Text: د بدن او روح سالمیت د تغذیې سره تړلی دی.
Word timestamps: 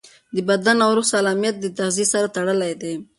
د 0.35 0.37
بدن 0.49 0.77
او 0.85 0.91
روح 0.97 1.07
سالمیت 1.13 1.55
د 1.59 1.65
تغذیې 1.77 2.05
سره 2.13 2.27
تړلی 2.35 2.73
دی. 2.81 2.93